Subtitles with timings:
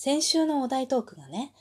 [0.00, 1.52] 先週のお題トークがね、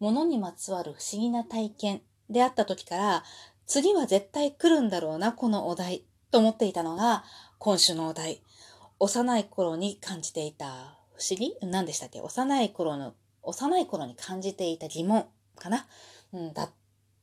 [0.00, 3.22] 物にまつわる不思議な体験であった時から、
[3.66, 7.22] 次は絶対来るんだろうな、このお題、と思っていたのが、
[7.58, 8.42] 今週のお題。
[8.98, 11.56] 幼い頃に感じていた不思議？
[11.62, 12.20] 何でしたっけ？
[12.20, 13.14] 幼い頃の、
[13.44, 15.86] 幼い頃に感じていた疑問かな？
[16.32, 16.70] うん、だっ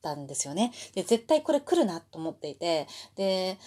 [0.02, 0.72] たんですよね。
[0.96, 3.58] で、絶対これ来るなと思っていて、で、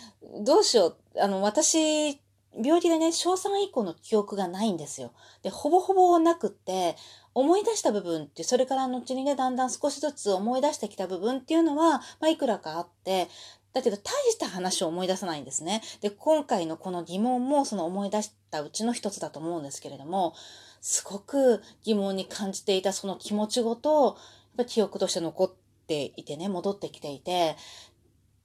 [0.40, 1.20] どうしよう？
[1.20, 2.18] あの、私、
[2.62, 5.12] 病気でね、小3以降の記憶がないんですよ。
[5.42, 6.96] で、ほぼほぼなくって、
[7.34, 13.28] 思い出した部分って、それから後にね、だんだん少しずつ思い出してきた部分っていうのは、まあ、いくらかあって、
[13.72, 15.82] だけど、大した話を思い出さないんですね。
[16.00, 20.34] で、今回のこの疑問も、その思い出したうちの一つだと思うんですけれども、
[20.80, 24.16] すごく疑問に感じていたその気持ちごと、
[24.56, 25.52] やっぱ記憶として残っ
[25.88, 27.56] ていてね、戻ってきていて、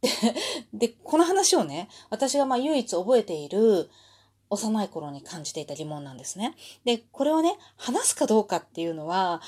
[0.73, 3.89] で、この話をね、私がまあ唯一覚えている
[4.49, 6.55] 幼い頃に感じていた疑問なんですね。
[6.85, 9.41] で、これをね、話すかどうかっていうのは、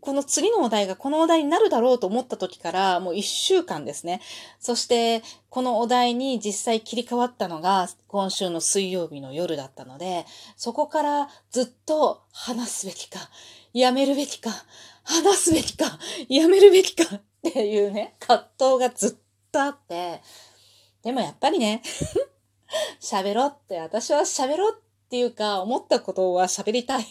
[0.00, 4.20] この次のお題がこのお題になるだろうと思った時からもう一週間ですね。
[4.58, 13.20] そして、このお題に実際切り替わったのが今週の水曜日の夜だったので、そこからずっと話すべきか、
[13.72, 14.50] やめるべきか、
[15.04, 17.20] 話すべきか、やめるべきかっ
[17.52, 19.21] ていうね、葛藤がずっと
[19.52, 20.22] とあって、
[21.02, 21.82] でもやっぱりね
[23.00, 27.06] 喋ろうって、私は喋ろうっていうか、思ったことは喋りたい。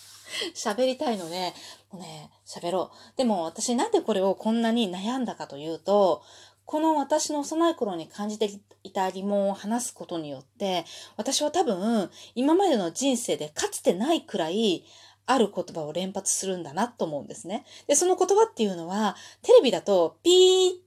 [0.54, 1.54] 喋りたいので、
[1.90, 3.16] もうね、喋ろう。
[3.16, 6.22] でも私なんでこれをこんなに悩んだかというと、
[6.66, 8.50] この私の幼い頃に感じて
[8.82, 10.84] いた疑問を話すことによって、
[11.16, 14.84] 私は多分、今までの人生でかつてないくらい、
[15.26, 17.64] ある言葉を連発するんだなと思うんですね。
[17.86, 20.85] で、その言葉っていうのは、テレビだとピー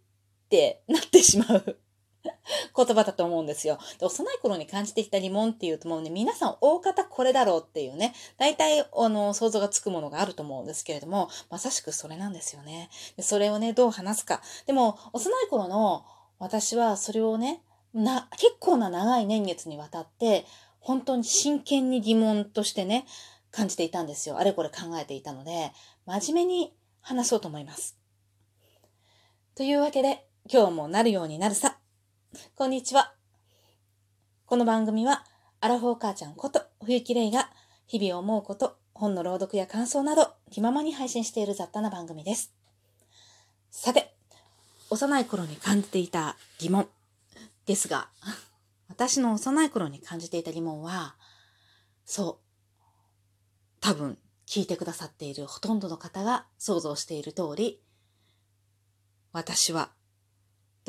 [0.50, 1.78] ってなってしまう
[2.76, 3.78] 言葉だと思うんですよ。
[4.00, 12.90] で、幼い頃に感じてきた疑問っていうともうね、皆さん大方これだろうっていうね、大体、あの、想像がつくものがあると思うんですけれども、まさしくそれなんですよね。
[13.16, 14.42] でそれをね、どう話すか。
[14.66, 16.04] でも、幼い頃の
[16.40, 17.62] 私はそれをね、
[17.94, 20.46] な、結構な長い年月にわたって、
[20.80, 23.06] 本当に真剣に疑問としてね、
[23.52, 24.38] 感じていたんですよ。
[24.38, 25.72] あれこれ考えていたので、
[26.06, 27.98] 真面目に話そうと思います。
[29.56, 31.78] というわけで、今日もなるようになるさ。
[32.56, 33.14] こんにちは。
[34.48, 35.24] この番組は、
[35.62, 37.52] アラフォー母ちゃんこと冬木玲が
[37.86, 42.52] 日々思うこと、本の朗読や感想など気ままに配信している雑多な番組です。
[43.70, 44.16] さて、
[44.90, 46.88] 幼い頃に感じていた疑問
[47.68, 48.10] ですが、
[48.88, 51.14] 私の幼い頃に感じていた疑問は、
[52.06, 52.98] そう、
[53.82, 54.18] 多分
[54.48, 57.84] 聞いてくださっているほとんどの方が想像している通り、
[59.32, 59.92] 私は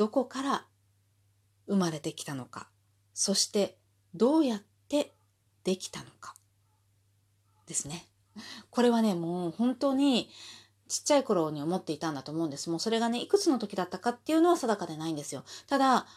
[0.01, 0.65] どこから
[1.67, 2.67] 生まれてきたのか、
[3.13, 3.77] そして
[4.15, 5.13] どうやって
[5.63, 6.33] できたのか
[7.67, 8.07] ですね。
[8.71, 10.27] これはね、もう本当に
[10.87, 12.71] ちっちゃい頃に思っていたんだと思うんです。
[12.71, 15.43] もうそれがね、いくつの時だったかっていうのは定かでないんですよ。
[15.67, 16.07] ただ、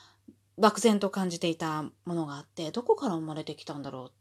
[0.56, 4.12] 漠然と感じていたものがあって、どこから生まれてきたんだろう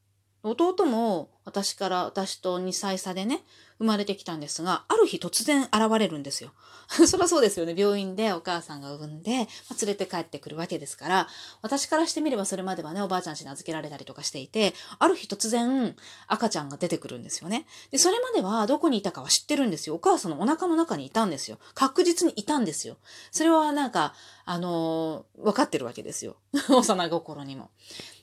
[0.43, 3.43] 弟も私から、私と2歳差でね、
[3.79, 6.51] 生まれてきたんですが、ある日突然現れるんですよ。
[7.07, 7.73] そりゃそうですよね。
[7.77, 9.39] 病院でお母さんが産んで、
[9.69, 11.27] まあ、連れて帰ってくるわけですから、
[11.61, 15.95] 私からしてみればそれまではね、おばあちゃんちに預けられたりとかしていて、ある日突然
[16.27, 17.65] 赤ちゃんが出てくるんですよね。
[17.91, 19.95] で、それまではどこにいたかは知ってるんですよ。
[19.95, 21.57] お母さんのお腹の中にいたんですよ。
[21.73, 22.97] 確実にいたんですよ。
[23.31, 24.13] それはなんか、
[24.45, 26.35] あのー、分かってるわけですよ。
[26.69, 27.71] 幼心にも。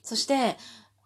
[0.03, 0.57] そして、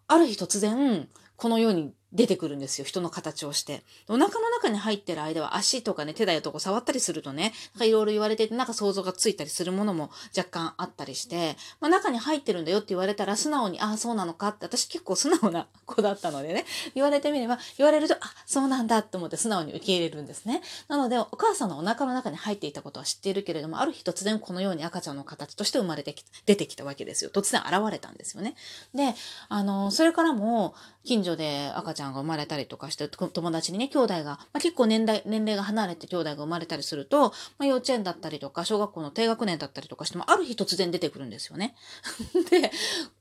[0.07, 2.85] ある日突然、この世に出てくるんですよ。
[2.85, 3.83] 人の形をして。
[4.07, 20.61] お腹の中に入ってる間は足とかね、手だよとか触ったりするとね、なんかいろいろ言われてて、なんか想像がついたりするものも若干あったりして、まあ中に入ってるんだよって言われたら素直に、ああ、そうなのかって、私結構素直な子だったのでね、言われてみれば、言われると、あ、そうなんだって思って素直に受け入れるんですね。
[20.87, 27.31] なので、お母さんのお腹の中に入っていたことは知っているけれども、ある日突然このように赤ちゃんの形として生まれてき、出てきたわけですよ。
[27.33, 28.55] 突然現れたんですよね。
[28.93, 29.13] で、
[29.49, 41.75] あの、それからも、近所で赤ちゃんんが生まれたりとかして、友達にね、兄弟が、まあ、結構年代、年齢が離れて兄弟が生まれたりすると、まあ、幼稚園だったりとか、小学校の低学年だったりとかしても、ある日突然出てくるんですよね。
[42.49, 42.71] で、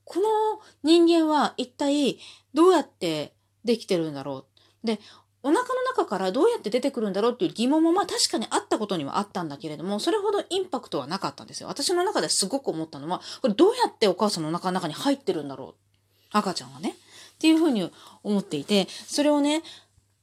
[0.05, 0.27] この
[0.83, 2.19] 人間は一体
[2.53, 4.47] どうやってできてるんだろ
[4.85, 4.87] う？
[4.87, 5.01] で、
[5.43, 11.69] お腹の中からどうやって出てくるんだろうっていう疑問もまあ確かにあったことにはあったんだけれども、それほどインパクトはなかったんですよ。
[11.69, 15.75] 私の中ですごく思ったのは、これどうやってお母さんのお腹の中に入ってるんだろう？
[16.33, 16.97] 赤ちゃんはね。
[17.45, 17.91] っていうふうに
[18.23, 19.63] 思っていて、それをね、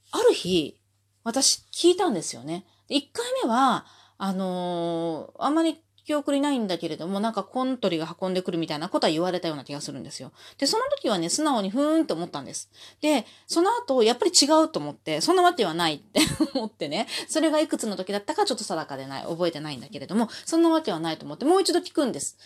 [0.10, 0.82] ある日、
[1.24, 2.66] 私聞いたんですよね。
[2.90, 3.86] 1回目は、
[4.18, 10.32] あのー、あんまり記憶にないんだけれども、なんかコントリが運んでくるみたいなことは言われたような気がするんですよ。
[10.58, 12.72] で、その時はね、素直にふーんと思ったんです。
[13.02, 16.22] で、その後、やっぱり違うと思って、そんなわけはないって
[16.58, 22.40] 思ってね、それがいくつの時だったかちょっと定かでない、覚えてないんだけれども、そんなわけはないと思って、もう一度聞くんです。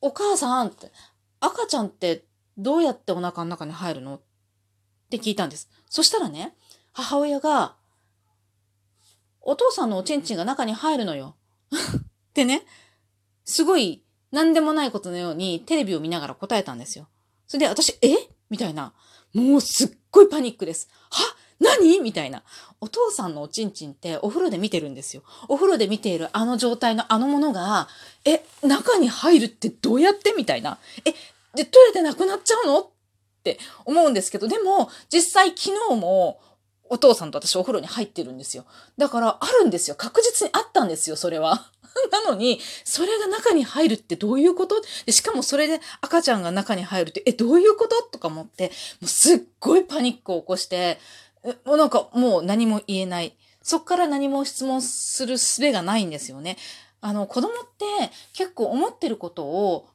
[0.00, 0.90] お母さんって、
[1.38, 2.24] 赤ちゃんって
[2.58, 4.16] どうやってお腹の中に入るの？
[4.16, 4.20] っ
[5.10, 5.68] て聞いたんです。
[5.88, 6.54] そしたらね、
[6.92, 7.74] 母親が、
[9.40, 11.36] お父さんのおちんちんが中に入るのよ。
[11.72, 12.64] ってね、
[13.44, 17.08] すごい何でもないことのようにテレビを見ながら答えたんですよ。
[17.46, 18.28] それで私、え？
[18.50, 18.92] みたいな。
[19.32, 20.88] もうすっごいパニックです。
[21.10, 21.22] は？
[21.58, 22.00] 何？
[22.00, 22.42] みたいな。
[22.80, 25.22] お父さんのおちんちんってお風呂で見てるんですよ。
[25.48, 27.88] お風呂で見ているあの状態のあのものが、
[28.24, 30.32] え、中に入るってどうやって？
[30.36, 30.78] みたいな。
[31.04, 31.14] え、
[31.54, 32.80] で、取れてなくなっちゃうの？
[32.80, 32.86] っ
[33.42, 36.40] て思うんですけど、でも、実際昨日も、
[36.88, 38.64] お父さんと私お風呂に入ってるんですよ。
[38.98, 39.96] だからあるんですよ。
[39.96, 41.70] 確実にあったんですよ、それは。
[42.12, 44.82] なのに、それが中に入るってどういうこと？
[45.06, 48.02] でしかもそれで赤ちゃんが中に入るって、え、どういうこと？
[48.02, 48.68] とか思って、
[49.00, 50.98] もうすっごいパニックを起こして、
[51.64, 53.36] もうなんかもう何も言えない。
[53.62, 56.56] そっから何も質問する術がないんですよね。
[57.00, 59.86] あの、子供って結構思ってることを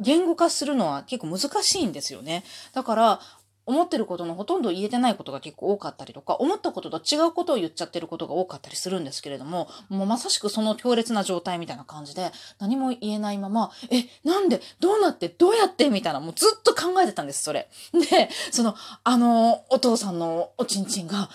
[0.00, 2.44] 言語化するのは結構難しいんですよね。
[2.72, 3.20] だから、
[3.66, 17.68] 思ってることのほとんど言えてないことが結構多かったりとか、思ったことと違うことを言っちゃってることが多かったりするんですけれども、もうまさしくその強烈な状態みたいな感じで、何も言えないまま、え、なんでどうなってどうやってみたいな、もうずっと考えてたんです、それ。
[17.92, 21.30] で、その、あの、お父さんのおちんちんが、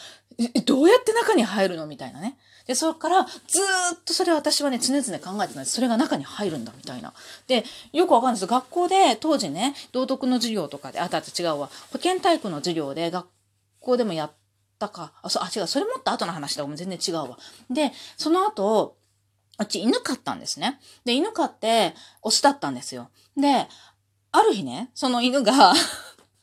[0.66, 1.86] どうやって中に入るの？
[1.86, 2.38] みたいなね。
[2.66, 5.74] で、そこからずっとそれ私はね、常々考えてたんです。
[5.74, 7.12] それが中に入るんだみたいな。
[7.48, 8.46] で、よくわかんないです。
[8.46, 11.70] 学校で当時ね、道徳の授業とかで、あ、だって違うわ。
[11.92, 13.28] 保健体育の授業で学
[13.80, 14.32] 校でもやっ
[14.78, 15.14] たか。
[15.22, 15.68] あ、そう、あ、違う。
[15.68, 16.66] それもっと後の話だ。
[16.66, 17.38] もう全然違うわ。
[17.70, 18.98] で、その後、
[19.60, 20.80] うち犬飼ったんですね。
[21.06, 23.10] で、犬飼って、オスだったんですよ。
[23.36, 23.68] で、
[24.32, 25.74] ある日ね、その犬が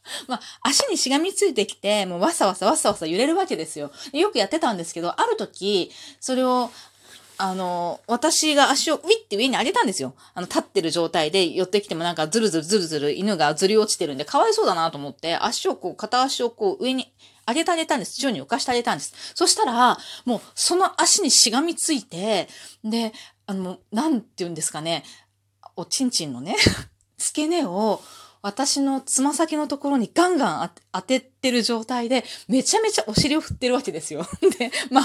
[0.28, 3.90] まあ、足にしがみついてきて、もうわさわさわさわさ揺れるわけですよ。
[4.12, 5.90] よくやってたんですけど、ある時、
[6.20, 6.70] それを、
[7.38, 10.14] あの、私が足をウィって上に上げたんですよ。
[10.34, 17.12] あの、立ってる状態で寄ってきてもなんかズルズルズルズル犬がずり落ちてるんで、かわいそうだなと思って、足をこう、片足をこう上に
[17.46, 18.14] 上げてあげたんです。
[18.14, 19.14] 地上に浮かしてあげたんです。
[19.34, 22.48] そしたら、もうその足にしがみついて、
[22.82, 23.12] で、
[23.46, 25.04] あの、なんて言うんですかね、
[25.76, 26.56] おちんちんのね、
[27.18, 28.00] 付け根を、
[28.46, 34.24] 私のつま先のところにガンガン当ててる状態で、めちゃめちゃお尻を振ってるわけですよ。
[34.56, 35.04] で、まあ、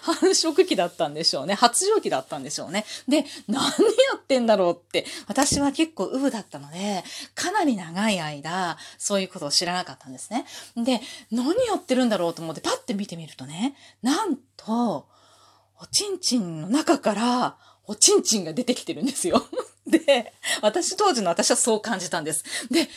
[0.00, 1.52] 繁殖期だったんでしょうね。
[1.52, 2.86] 発情期だったんでしょうね。
[3.06, 3.70] で、何や
[4.16, 10.46] ってんだろうって、私は結構ウブだったので、かなり長い間、そういうことを知らなかったんですね。
[10.74, 15.06] で、何やってるんだろうと思ってパッて見てみるとね、なんと、
[15.82, 19.46] おちんちんの中から、おちんちんが出てきてるんですよ。
[19.86, 22.44] で、私当時の私はそう感じたんです。
[22.70, 22.88] で、え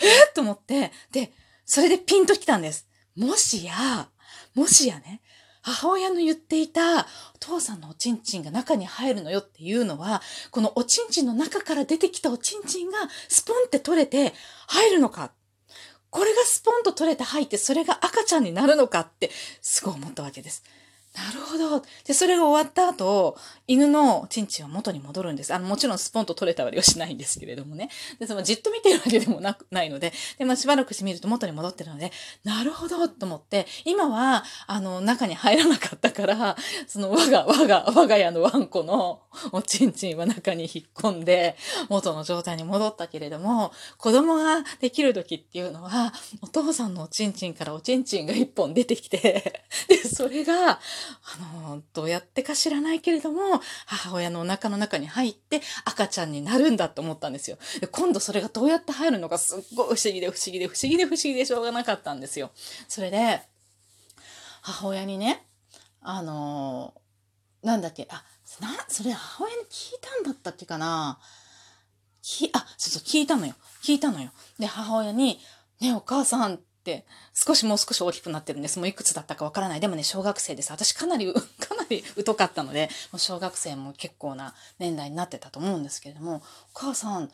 [0.00, 1.32] えと思って、で、
[1.66, 2.86] それでピンときたんです。
[3.14, 4.08] もしや、
[4.54, 5.20] もしやね、
[5.62, 7.04] 母親の言っていたお
[7.38, 12.98] 父さんのおちんちんが中に入るのよっていうのは、このおちんちんの中から出てきたおちんちんが
[13.28, 14.34] スポンって取れて
[14.66, 15.32] 入るのか。
[16.08, 19.30] これがスポンと取れて入ってそれが赤ちゃんになるのかって
[19.62, 20.64] すごい思ったわけです。
[21.16, 21.84] なるほど。
[22.06, 23.36] で、それが終わった後、
[23.66, 25.52] 犬のチンチンは元に戻るんです。
[25.52, 27.90] あの、もちろんスポンと取れたわりはしないんですけれどもね。
[28.20, 32.12] で、そのじっと見てるわけでもなく、ないので、で、まあ、しばらくしてみると元に戻ってるので、
[32.44, 41.56] なるほどと思って、今は、あの、中に入らなかったから、その我が、我が、我が家のワンコのおちんちんは中に引っ込んで、
[41.88, 50.78] 元の状態に戻ったけれども、子供ができる時っていうのは、お父さんのおちんちんからおちんちんが一本出てきて、で、それが、
[51.22, 57.58] あの、どうやってか知らないけれども、母親のお腹の中に入って赤ちゃんになるんだって思ったんですよ。
[57.80, 62.50] で今度それがどうやって入るのかすっごい不思議で不思議で不思議で不思議でしょうがなかったんですよ。
[62.88, 63.42] それで、
[64.62, 65.46] 母親にね、
[66.02, 66.94] あの
[67.62, 68.24] なんだっけ、あ、
[68.60, 71.18] な、それ母親に聞いたんだったっけかな
[72.22, 73.54] き、あ、そうそう、聞いたのよ。
[73.82, 74.30] 聞いたのよ。
[74.58, 75.40] で、母親に、
[75.80, 76.60] ね、お母さん、
[77.34, 78.78] 少しもう少し大きくなってるんです。
[78.78, 79.80] もういくつだったかわからない。
[79.80, 80.72] でもね、小学生です。
[80.72, 86.42] 私かなり、 かなり疎かったので、もう小学生も結構な年代になってたと思うんですけれども、
[86.74, 87.30] お母さん、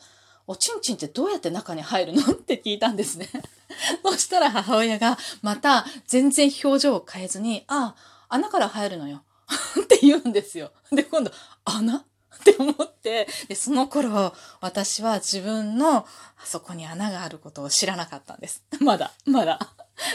[0.47, 2.21] おちんちんってどうやって中に入るの？
[2.21, 3.29] って聞いたんですね。
[4.03, 9.23] そしたら母親がまた全然表情を変えずに、ああ、穴から入るのよ。
[9.81, 10.71] って言うんですよ。
[10.91, 11.31] で、今度、
[11.65, 12.05] 穴？
[12.39, 16.05] って思って、で、その頃、私は自分の、あ
[16.43, 18.63] そこに穴があることを知らなかったんです。
[18.79, 19.59] まだ、まだ。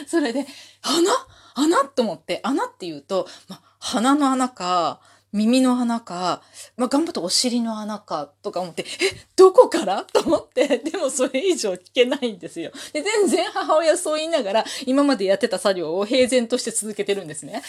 [0.07, 0.47] それで、
[0.83, 1.76] 穴？
[1.76, 1.85] 穴？
[1.88, 5.00] と思って、穴って言うと、ま、鼻の穴か、
[5.33, 6.43] 耳の穴か、
[6.77, 8.87] まあ、頑張ってお尻の穴かとか思って、え、
[9.35, 10.05] どこから？
[10.12, 12.71] と思って、でもそれ以上聞けないんですよ。
[12.93, 17.62] で、全然母親そう言いながら、今までやってた作業を平然として続けてるんですね。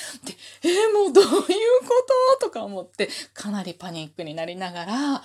[0.62, 1.48] で、えもうどういうこ
[2.39, 2.48] と？
[2.48, 5.24] とか思って、かなりパニックになりながら、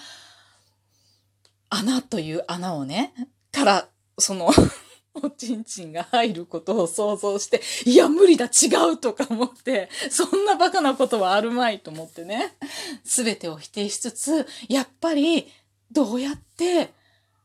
[1.71, 3.12] 穴という穴をね、
[3.52, 4.50] から、その
[5.22, 12.54] おちんちんが入ることを想像して、いや、無理だ、違うとか思って、そんなバカなことはあるまいと思ってね、
[13.04, 15.52] すべてを否定しつつ、やっぱり、
[15.90, 16.92] どうやって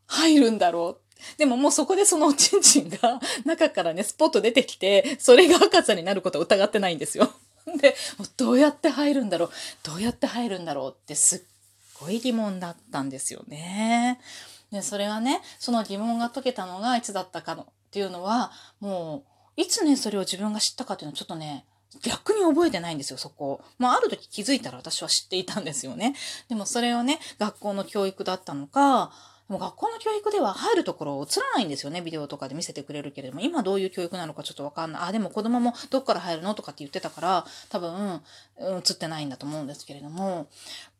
[0.07, 1.37] 入るんだろう。
[1.37, 7.31] でももうそこでそのおちんちんが中からね、スポッと出てきて、それが赤ちゃんになることは疑ってないんですよ。
[7.79, 7.95] で、
[8.37, 9.49] どうやって入るんだろう
[9.83, 11.41] どうやって入るんだろうってすっ
[11.99, 14.19] ごい疑問だったんですよね。
[14.73, 19.23] で、それはね、その疑問が解けたのがいつだったかのっていうのは、も
[19.57, 21.65] う、いつね、それを自分が知ったかっていうのはちょっとね、
[22.01, 23.61] 逆に覚えてないんですよ、そこ。
[23.77, 26.15] まあ、ある時気づいたら私は知っていたんですよね。
[26.49, 29.11] でもそれをね、学校の教育だったのか、
[29.47, 35.01] でも学校の教育では入るところを映らないんですよね、ビデオとかで見せてくれるけれども、今どういう教育なのかちょっとわかんない。
[35.03, 38.23] あ、でも子供もどっから入るのとかって言ってたから、多分、
[38.59, 40.47] 映ってないんだと思うんですけれども、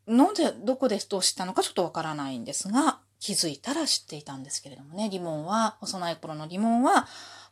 [0.06, 7.06] なんで、どこでどうしたのかちょっとわからないんですが、気づいたら知っていたんですけれどもね、疑問は、幼い頃の疑問は、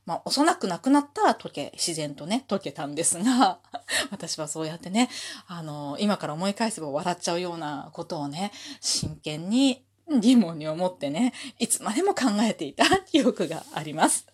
[0.04, 3.58] まあ、幼くなくなったら解け、自然とね、解けたんですが、
[4.12, 5.08] 私はそうやってね、
[5.46, 8.52] あの、今から思い返せば笑っちゃうようなことをね、
[8.82, 9.82] 真剣に
[10.20, 14.26] 疑問に思ってね、いつまでも考えていた 記憶があります。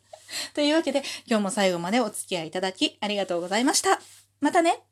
[0.55, 4.01] というわけで、今日も最後までお付き合いいただきありがとうございました。
[4.41, 4.83] またね